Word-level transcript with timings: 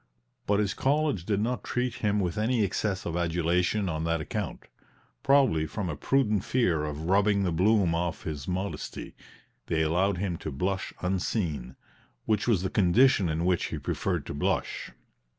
But 0.47 0.59
his 0.59 0.73
college 0.73 1.27
did 1.27 1.39
not 1.41 1.63
treat 1.63 1.93
him 1.97 2.19
with 2.19 2.35
any 2.35 2.63
excess 2.63 3.05
of 3.05 3.15
adulation 3.15 3.87
on 3.87 4.03
that 4.05 4.19
account, 4.19 4.63
probably 5.21 5.67
from 5.67 5.89
a 5.89 5.95
prudent 5.95 6.43
fear 6.43 6.85
of 6.85 7.01
rubbing 7.03 7.43
the 7.43 7.51
bloom 7.51 7.93
off 7.93 8.23
his 8.23 8.47
modesty; 8.47 9.13
they 9.67 9.83
allowed 9.83 10.17
him 10.17 10.37
to 10.37 10.51
blush 10.51 10.91
unseen 11.01 11.75
which 12.25 12.47
was 12.47 12.63
the 12.63 12.69
condition 12.71 13.29
in 13.29 13.45
which 13.45 13.65
he 13.65 13.77
preferred 13.77 14.25
to 14.25 14.33
blush. 14.33 14.89